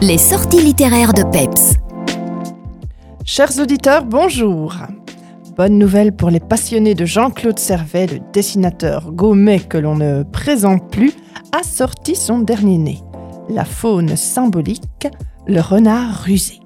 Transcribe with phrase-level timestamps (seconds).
[0.00, 1.74] Les sorties littéraires de Peps.
[3.24, 4.76] Chers auditeurs, bonjour.
[5.56, 10.88] Bonne nouvelle pour les passionnés de Jean-Claude Servet, le dessinateur Gaumet que l'on ne présente
[10.88, 11.12] plus,
[11.50, 12.98] a sorti son dernier né,
[13.48, 15.08] La faune symbolique,
[15.48, 16.60] le renard rusé.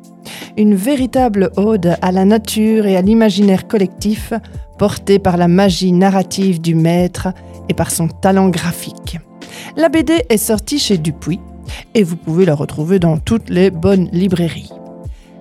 [0.58, 4.34] Une véritable ode à la nature et à l'imaginaire collectif,
[4.78, 7.28] porté par la magie narrative du maître
[7.70, 9.18] et par son talent graphique.
[9.78, 11.40] La BD est sortie chez Dupuis
[11.94, 14.70] et vous pouvez la retrouver dans toutes les bonnes librairies.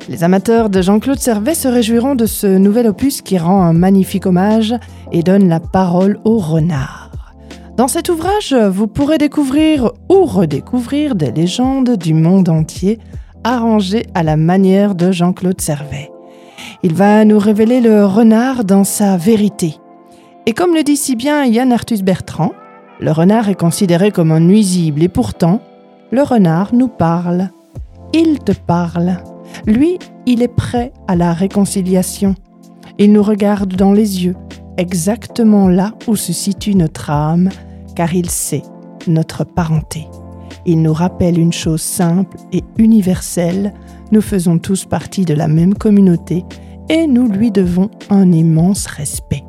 [0.09, 4.25] Les amateurs de Jean-Claude Servet se réjouiront de ce nouvel opus qui rend un magnifique
[4.25, 4.75] hommage
[5.11, 7.11] et donne la parole au renard.
[7.77, 12.99] Dans cet ouvrage, vous pourrez découvrir ou redécouvrir des légendes du monde entier
[13.44, 16.11] arrangées à la manière de Jean-Claude Servet.
[16.83, 19.75] Il va nous révéler le renard dans sa vérité.
[20.45, 22.53] Et comme le dit si bien Yann Arthus Bertrand,
[22.99, 25.61] le renard est considéré comme un nuisible et pourtant,
[26.11, 27.49] le renard nous parle.
[28.13, 29.17] Il te parle.
[29.65, 32.36] Lui, il est prêt à la réconciliation.
[32.97, 34.36] Il nous regarde dans les yeux,
[34.77, 37.49] exactement là où se situe notre âme,
[37.95, 38.63] car il sait
[39.08, 40.08] notre parenté.
[40.66, 43.73] Il nous rappelle une chose simple et universelle,
[44.11, 46.43] nous faisons tous partie de la même communauté
[46.89, 49.43] et nous lui devons un immense respect.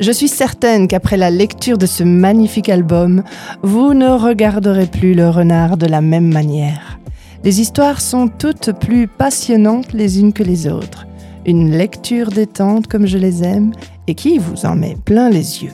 [0.00, 3.22] Je suis certaine qu'après la lecture de ce magnifique album,
[3.62, 6.98] vous ne regarderez plus le renard de la même manière.
[7.44, 11.06] Les histoires sont toutes plus passionnantes les unes que les autres.
[11.44, 13.72] Une lecture détente comme je les aime
[14.06, 15.72] et qui vous en met plein les yeux.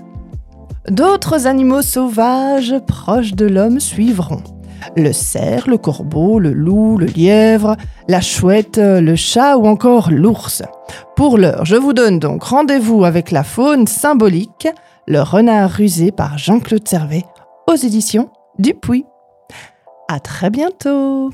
[0.88, 4.42] D'autres animaux sauvages proches de l'homme suivront
[4.96, 7.76] le cerf, le corbeau, le loup, le lièvre,
[8.08, 10.62] la chouette, le chat ou encore l'ours.
[11.16, 14.68] Pour l'heure, je vous donne donc rendez-vous avec la faune symbolique,
[15.06, 17.24] le renard rusé par Jean-Claude Servet
[17.66, 19.04] aux éditions Dupuis.
[20.08, 21.30] À très bientôt!